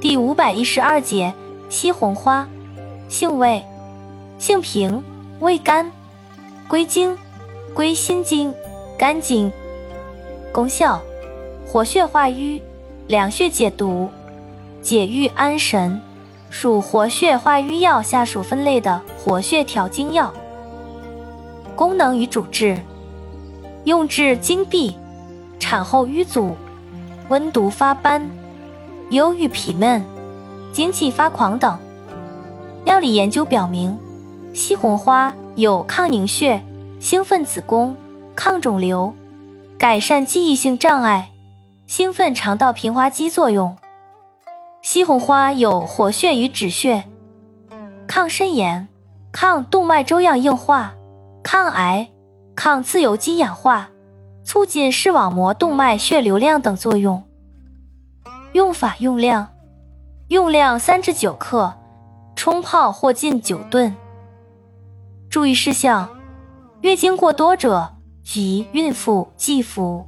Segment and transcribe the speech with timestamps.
[0.00, 1.34] 第五百一十二节
[1.68, 2.48] 西红花，
[3.10, 3.62] 性味，
[4.38, 5.04] 性平，
[5.40, 5.92] 味甘，
[6.66, 7.14] 归经，
[7.74, 8.54] 归心经、
[8.98, 9.52] 肝经。
[10.52, 11.02] 功效，
[11.66, 12.62] 活血化瘀，
[13.08, 14.08] 凉血解毒，
[14.80, 16.00] 解郁安神，
[16.48, 20.32] 属活血化瘀药下属分类的活血调经药。
[21.76, 22.78] 功能与主治，
[23.84, 24.96] 用治经闭、
[25.58, 26.56] 产后瘀阻、
[27.28, 28.26] 温毒发斑、
[29.10, 30.04] 忧郁脾闷、
[30.72, 31.78] 精气发狂等。
[32.84, 33.98] 药理研究表明，
[34.54, 36.62] 西红花有抗凝血、
[37.00, 37.96] 兴奋子宫、
[38.34, 39.12] 抗肿瘤、
[39.76, 41.30] 改善记忆性障碍、
[41.86, 43.76] 兴奋肠道平滑肌作用。
[44.80, 47.04] 西红花有活血与止血、
[48.06, 48.88] 抗肾炎、
[49.32, 50.94] 抗动脉粥样硬化。
[51.42, 52.10] 抗癌、
[52.54, 53.88] 抗自由基氧化、
[54.44, 57.24] 促进视网膜动脉血流量等作用。
[58.52, 59.46] 用法用量：
[60.28, 61.72] 用量三至九克，
[62.34, 63.94] 冲泡或浸九顿。
[65.30, 66.08] 注意事项：
[66.80, 70.04] 月经过多者及孕妇忌服。